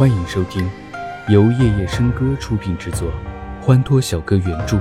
[0.00, 0.66] 欢迎收听，
[1.28, 3.12] 由夜夜笙歌出品制作，
[3.60, 4.80] 欢脱小哥原著，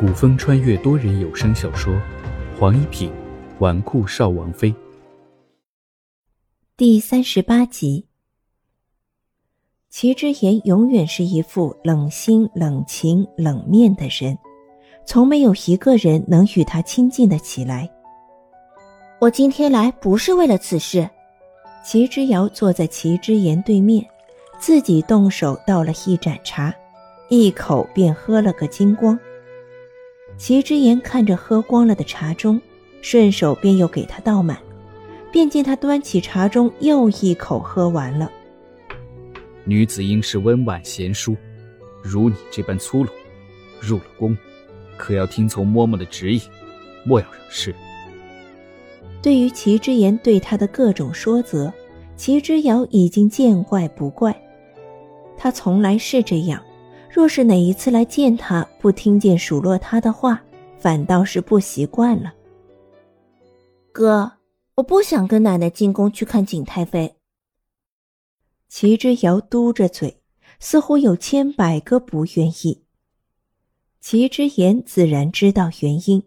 [0.00, 1.92] 古风穿越多人有声小说
[2.58, 3.12] 《黄一品
[3.58, 4.72] 纨绔少王妃》
[6.78, 8.06] 第三十八集。
[9.90, 14.38] 齐之言永远是一副冷心、冷情、冷面的人，
[15.04, 17.86] 从没有一个人能与他亲近的起来。
[19.20, 21.06] 我今天来不是为了此事。
[21.84, 24.02] 齐之遥坐在齐之言对面，
[24.58, 26.74] 自己动手倒了一盏茶，
[27.28, 29.18] 一口便喝了个精光。
[30.36, 32.60] 齐之言看着喝光了的茶盅，
[33.00, 34.58] 顺手便又给他倒满，
[35.32, 38.30] 便见他端起茶盅又一口喝完了。
[39.64, 41.36] 女子应是温婉贤淑，
[42.02, 43.10] 如你这般粗鲁，
[43.80, 44.36] 入了宫，
[44.96, 46.40] 可要听从嬷嬷的指引，
[47.04, 47.74] 莫要惹事。
[49.22, 51.72] 对于齐之言对他的各种说责，
[52.16, 54.34] 齐之遥已经见怪不怪。
[55.38, 56.62] 他从来是这样，
[57.08, 60.42] 若是哪一次来见他，不听见数落他的话，
[60.78, 62.34] 反倒是不习惯了。
[63.92, 64.32] 哥，
[64.74, 67.14] 我不想跟奶奶进宫去看景太妃。
[68.68, 70.20] 齐之遥嘟着嘴，
[70.60, 72.82] 似乎有千百个不愿意。
[74.00, 76.24] 齐之言自然知道原因，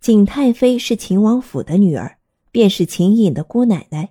[0.00, 2.16] 景太妃是秦王府的女儿。
[2.52, 4.08] 便是秦隐的姑奶奶，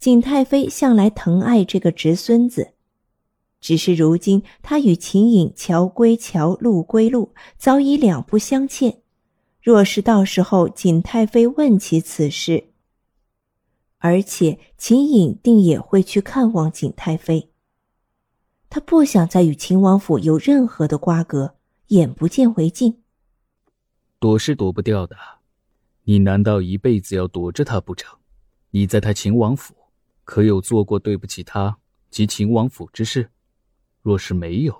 [0.00, 2.72] 景太妃向来疼爱这个侄孙子，
[3.60, 9.02] 只是如今他与秦颖桥归桥，路归路，早已两不相欠。
[9.60, 12.68] 若是到时候景太妃问起此事，
[13.98, 17.50] 而且秦颖定也会去看望景太妃，
[18.70, 21.56] 他不想再与秦王府有任何的瓜葛，
[21.88, 23.02] 眼不见为净。
[24.20, 25.16] 躲是躲不掉的。
[26.04, 28.18] 你难道一辈子要躲着他不成？
[28.70, 29.74] 你在他秦王府，
[30.24, 31.78] 可有做过对不起他
[32.10, 33.30] 及秦王府之事？
[34.08, 34.74] 若是没有，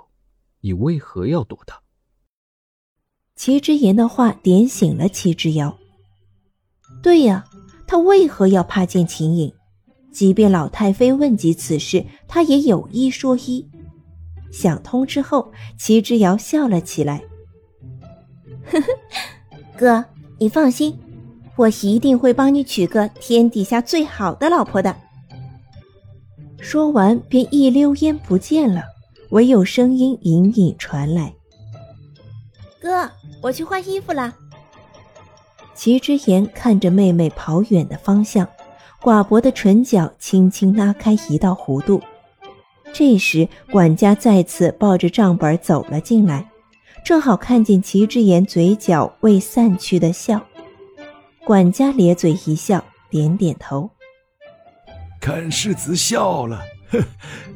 [0.63, 1.79] 你为何要躲他？
[3.37, 5.77] 齐之言的话点醒了齐之遥。
[7.03, 7.45] 对呀，
[7.87, 9.53] 他为何要怕见秦影？
[10.11, 13.69] 即便老太妃问及此事，他也有一说一。
[14.51, 17.23] 想通之后，齐之遥笑了起来
[18.65, 18.87] ：“呵呵，
[19.77, 20.05] 哥，
[20.39, 20.99] 你放心。”
[21.55, 24.97] 我一定会帮你娶个天底下最好的老婆的。
[26.61, 28.85] 说完，便一溜烟不见了，
[29.31, 31.35] 唯有声音隐隐传来
[32.81, 33.11] ：“哥，
[33.43, 34.35] 我去换衣服了。”
[35.75, 38.49] 齐之言看着妹妹跑远的方向，
[39.01, 42.03] 寡薄的唇角轻轻拉开一道弧度。
[42.93, 46.51] 这时，管家再次抱着账本走了进来，
[47.05, 50.43] 正好看见齐之言嘴角未散去的笑。
[51.45, 53.91] 管家咧嘴一笑，点点头。
[55.21, 56.61] 看世子笑了，
[56.91, 57.05] 哼，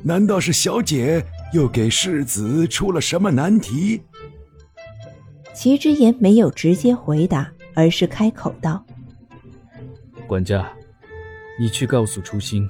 [0.03, 4.03] 难道是小姐又给世子出了什么难题？
[5.55, 8.85] 齐之言没有直接回答，而是开口道
[10.27, 10.73] ：“管家，
[11.61, 12.69] 你去告诉初心，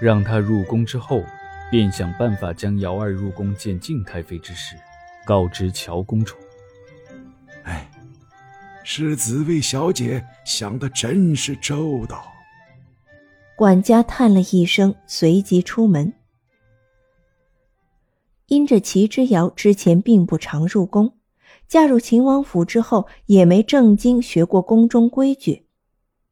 [0.00, 1.22] 让他入宫之后，
[1.70, 4.74] 便想办法将姚二入宫见静太妃之事
[5.24, 6.34] 告知乔公主。”
[7.64, 7.88] 哎。
[8.88, 12.24] 世子为小姐想的真是周到。
[13.56, 16.12] 管家叹了一声，随即出门。
[18.48, 21.14] 因着齐之遥之前并不常入宫，
[21.66, 25.66] 嫁入秦王府之后也没正经学过宫中规矩，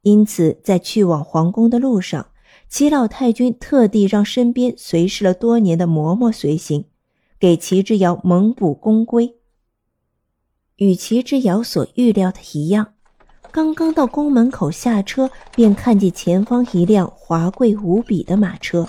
[0.01, 2.27] 因此在去往皇宫的路上，
[2.69, 6.85] 齐老太君特地让身边随侍了多年的嬷嬷随行，
[7.37, 9.35] 给齐之遥蒙补宫规。
[10.77, 12.93] 与齐之遥所预料的一样，
[13.51, 18.87] 刚刚到宫门口下车，便看见前方一辆华贵无比的马车。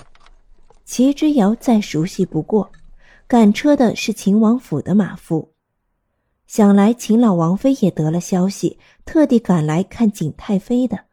[0.85, 2.71] 齐之遥再熟悉不过，
[3.27, 5.53] 赶车的是秦王府的马夫。
[6.47, 11.05] 想来秦老王妃也得了消息，特地赶来看景太妃的。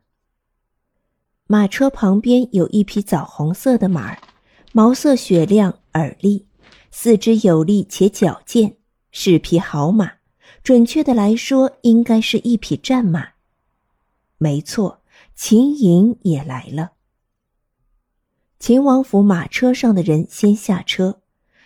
[1.49, 4.19] 马车旁边有一匹枣红色的马儿，
[4.73, 6.47] 毛色雪亮，耳立，
[6.93, 8.77] 四肢有力且矫健，
[9.11, 10.13] 是匹好马。
[10.63, 13.31] 准确的来说，应该是一匹战马。
[14.39, 15.03] 没错，
[15.35, 16.93] 秦颖也来了。
[18.61, 21.21] 秦王府马车上的人先下车，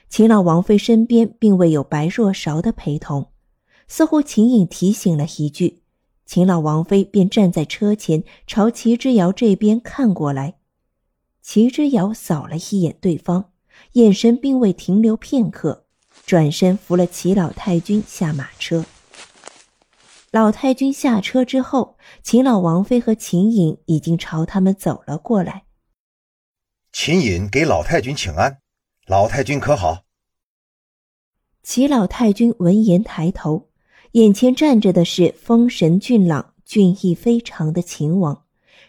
[0.08, 3.30] 秦老王妃身边并未有白若韶的陪同，
[3.86, 5.82] 似乎秦颖提醒了一句，
[6.24, 10.54] 秦老王妃便站在车前，朝齐之遥这边看过来。
[11.42, 13.52] 齐之遥扫了一眼对方，
[13.92, 15.84] 眼神并未停留片刻。
[16.26, 18.84] 转身扶了齐老太君下马车。
[20.30, 25.64] 老太君下车之后，秦老王妃和秦颖已经朝他们走了过来。
[26.92, 28.58] 秦颖给老太君请安，
[29.08, 30.04] 老太君可好？
[31.62, 33.70] 齐老太君闻言抬头，
[34.12, 38.44] 眼前站着的是丰神俊朗、俊逸非常的秦王。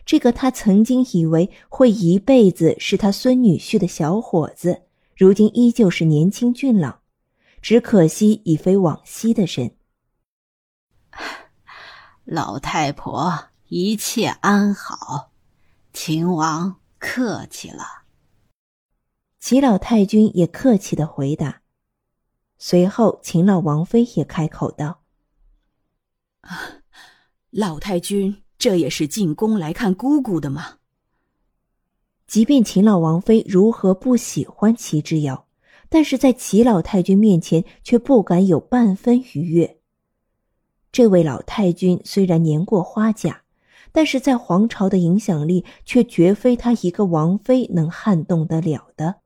[0.06, 4.82] 这个他曾经以为会一辈子是他孙女婿的小伙子，
[5.16, 7.00] 如今依旧是年轻俊朗，
[7.62, 9.72] 只可惜已非往昔的人。
[12.26, 15.32] 老太婆，一切安好，
[15.94, 17.86] 秦王客气了。
[19.40, 21.62] 齐老太君也客气的回答。
[22.58, 25.00] 随后，秦老王妃也开口道
[26.42, 26.82] ：“啊，
[27.50, 30.80] 老太君，这也是进宫来看姑姑的吗？”
[32.28, 35.48] 即便秦老王妃如何不喜欢齐之遥，
[35.88, 39.80] 但是在齐老太君面前却不敢有半分逾越。
[40.92, 43.44] 这位老太君虽然年过花甲，
[43.94, 49.22] 但是在皇朝的影响力却绝非他一个王妃能撼动得了的。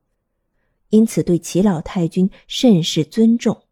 [0.94, 3.64] 因此，对齐老太君甚是尊重。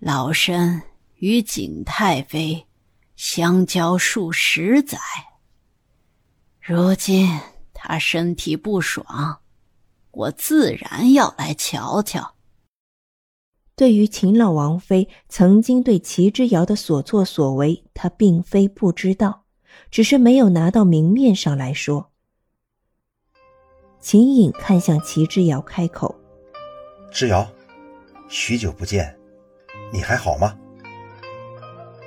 [0.00, 0.82] 老身
[1.14, 2.66] 与景太妃
[3.14, 4.98] 相交数十载，
[6.60, 7.28] 如今
[7.72, 9.38] 她身体不爽，
[10.10, 12.34] 我自然要来瞧瞧。
[13.76, 19.44] 对于秦老王妃曾经对齐之遥的所作所为，他并非不知道，
[19.92, 22.09] 只是没有拿到明面上来说。
[24.00, 26.14] 秦颖看向齐之遥，开口
[27.12, 27.46] ：“之遥，
[28.28, 29.14] 许久不见，
[29.92, 30.56] 你还好吗？”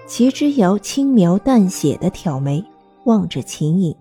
[0.07, 2.63] 齐之遥轻描淡写的挑眉，
[3.05, 3.95] 望着秦颖：“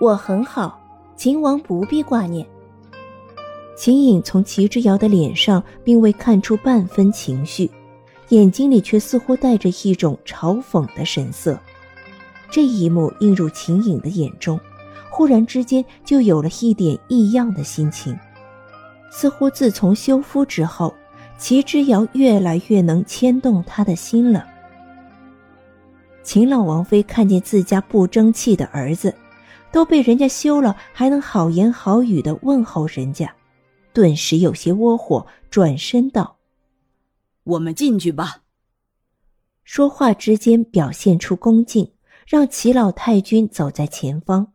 [0.00, 0.80] 我很好，
[1.16, 2.44] 秦王不必挂念。”
[3.76, 7.70] 秦颖从齐之遥的脸上并未看出半分情绪，
[8.30, 11.56] 眼睛里却似乎带着一种嘲讽的神色。
[12.50, 14.58] 这一幕映入秦颖的眼中。
[15.18, 18.16] 忽然之间，就有了一点异样的心情，
[19.10, 20.94] 似乎自从休夫之后，
[21.36, 24.46] 齐之遥越来越能牵动他的心了。
[26.22, 29.12] 秦老王妃看见自家不争气的儿子，
[29.72, 33.34] 都被人家休了，还能好言好语的问候人家，
[33.92, 36.36] 顿时有些窝火，转身道
[37.42, 38.42] ：“我们进去吧。”
[39.66, 41.90] 说话之间表现出恭敬，
[42.24, 44.52] 让齐老太君走在前方。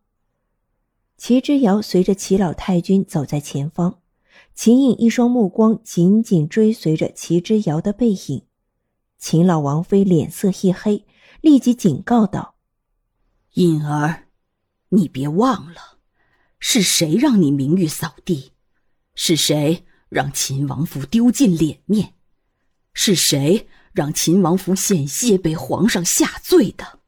[1.24, 4.02] 齐之遥随着齐老太君走在前方，
[4.54, 8.46] 秦颖一双目光紧紧追随着齐之遥的背影。
[9.18, 11.06] 秦老王妃脸色一黑，
[11.40, 12.56] 立即警告道
[13.56, 14.26] ：“颖儿，
[14.90, 16.00] 你别忘了，
[16.60, 18.52] 是谁让你名誉扫地？
[19.16, 22.16] 是谁让秦王府丢尽脸面？
[22.94, 27.00] 是谁让秦王府险些被皇上下罪的？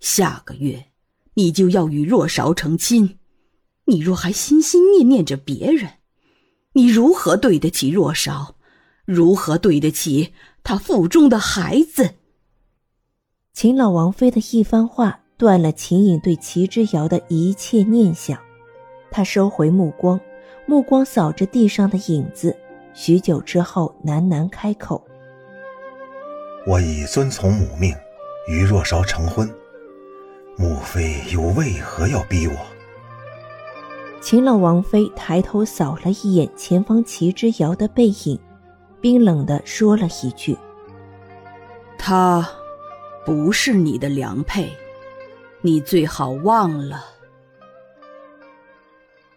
[0.00, 0.92] 下个月。”
[1.38, 3.18] 你就要与若韶成亲，
[3.84, 5.90] 你若还心心念念着别人，
[6.72, 8.56] 你如何对得起若韶？
[9.04, 10.32] 如何对得起
[10.64, 12.14] 他腹中的孩子？
[13.52, 18.38] 秦老王妃的一番话断了秦颖对齐之遥的一切念想，
[19.10, 20.18] 他收回目光，
[20.66, 22.56] 目光扫着地上的影子，
[22.94, 25.06] 许久之后喃喃开口
[26.66, 27.94] ：“我已遵从母命，
[28.48, 29.46] 与若韶成婚。”
[30.58, 32.54] 母妃又为何要逼我？
[34.22, 38.38] 秦老王妃抬头扫了一眼前方齐之遥的背影，
[38.98, 40.56] 冰冷的说了一句
[41.98, 42.48] ：“他
[43.26, 44.72] 不是你的良配，
[45.60, 47.04] 你最好忘了。”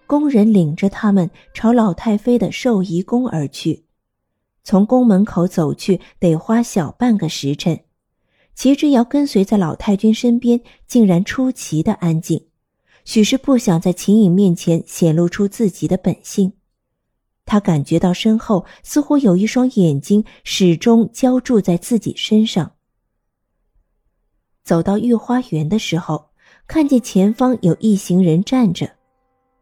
[0.07, 3.83] 工人领着他们朝老太妃的寿仪宫而去，
[4.63, 7.81] 从宫门口走去得花小半个时辰。
[8.59, 12.47] 齐之遥跟随在老太君身边，竟然出奇的安静，
[13.05, 16.51] 许是不想在秦颖面前显露出自己的本性。
[17.45, 22.69] 他感觉到身后似乎有一双眼睛始终浇注在自己身上。
[24.65, 26.31] 走到御花园的时候，
[26.67, 28.91] 看见前方有一行人站着，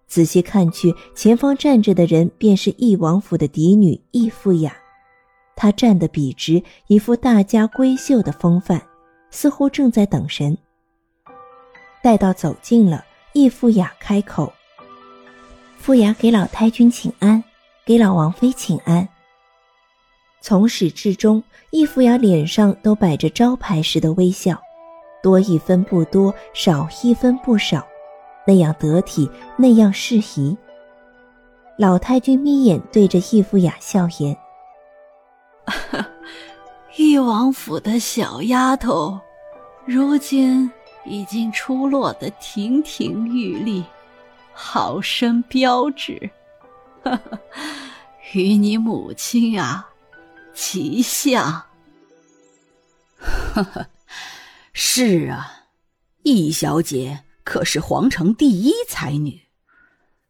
[0.07, 4.75] 仔细看去，前方站着的人便是义王府的嫡女义富雅。
[5.55, 8.79] 她站得笔直，一副大家闺秀的风范，
[9.37, 10.57] 似乎正在等神。
[12.01, 14.51] 待到走近了，易富雅开口
[15.77, 17.43] ：“富雅给老太君请安，
[17.85, 19.07] 给老王妃请安。”
[20.41, 24.59] 从始至终，易富雅脸上都摆着招牌式的微笑，
[25.21, 27.85] 多一分不多，少一分不少，
[28.47, 30.57] 那样得体，那样适宜。
[31.77, 34.35] 老太君眯眼对着易富雅笑言。
[36.97, 39.19] 誉王府的小丫头，
[39.87, 40.69] 如今
[41.05, 43.81] 已经出落得亭亭玉立，
[44.53, 46.29] 好生标致。
[48.33, 49.87] 与你母亲啊，
[50.53, 51.63] 极像。
[53.17, 53.87] 呵呵，
[54.73, 55.67] 是啊，
[56.23, 59.39] 易小姐可是皇城第一才女，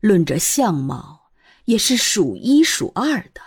[0.02, 1.32] 论这相貌，
[1.66, 3.42] 也是数一数二的。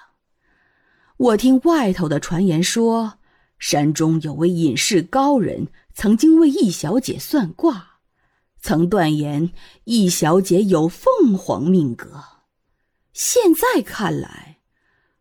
[1.17, 3.20] 我听外头的传言说，
[3.61, 7.99] 山中有位隐士高人，曾经为易小姐算卦，
[8.61, 9.53] 曾断言
[9.85, 12.25] 易小姐有凤凰命格。
[13.13, 14.59] 现在看来，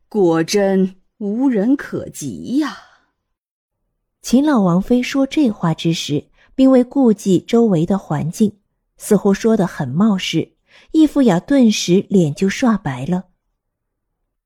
[0.07, 2.77] 果真无人可及呀。
[4.21, 8.57] 秦老王妃说这话之时，并未顾忌周围的环境，
[8.95, 10.53] 似乎说的很冒失。
[10.91, 13.25] 易富雅顿时脸就刷白了。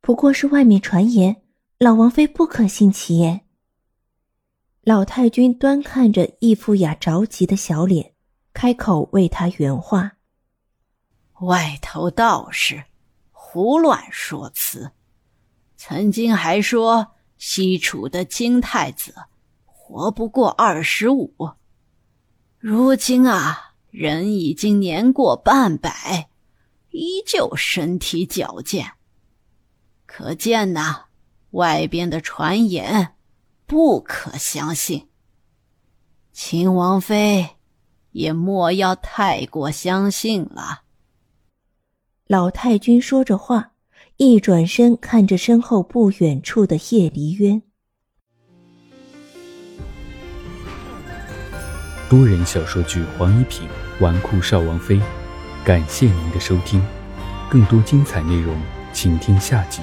[0.01, 1.43] 不过是外面传言。
[1.79, 3.42] 老王妃不可信其言。
[4.85, 8.13] 老太君端看着易富雅着急的小脸，
[8.53, 10.17] 开口为他圆话
[11.39, 12.83] ：“外头道士
[13.31, 14.91] 胡乱说辞，
[15.77, 19.15] 曾经还说西楚的金太子
[19.63, 21.33] 活不过二十五，
[22.59, 26.27] 如今啊，人已经年过半百，
[26.89, 28.91] 依旧身体矫健，
[30.05, 31.05] 可见呐。”
[31.51, 33.13] 外边的传言
[33.65, 35.07] 不可相信，
[36.31, 37.49] 秦王妃
[38.11, 40.81] 也莫要太过相信了。
[42.27, 43.71] 老太君说着话，
[44.17, 47.61] 一转身看着身后不远处的叶离渊。
[52.09, 53.67] 多人小说剧《黄一品
[53.99, 54.95] 纨绔少王妃》，
[55.65, 56.79] 感谢您的收听，
[57.49, 58.55] 更多精彩内容，
[58.93, 59.81] 请听下集。